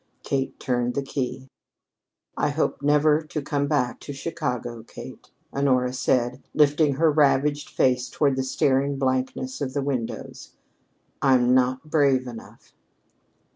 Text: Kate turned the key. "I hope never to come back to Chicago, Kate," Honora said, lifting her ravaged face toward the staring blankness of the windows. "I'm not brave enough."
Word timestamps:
Kate 0.23 0.59
turned 0.59 0.95
the 0.95 1.03
key. 1.03 1.47
"I 2.35 2.49
hope 2.49 2.81
never 2.81 3.21
to 3.21 3.39
come 3.39 3.67
back 3.67 3.99
to 3.99 4.13
Chicago, 4.13 4.81
Kate," 4.81 5.29
Honora 5.53 5.93
said, 5.93 6.41
lifting 6.55 6.95
her 6.95 7.11
ravaged 7.11 7.69
face 7.69 8.09
toward 8.09 8.35
the 8.35 8.41
staring 8.41 8.97
blankness 8.97 9.61
of 9.61 9.73
the 9.75 9.83
windows. 9.83 10.55
"I'm 11.21 11.53
not 11.53 11.91
brave 11.91 12.25
enough." 12.25 12.73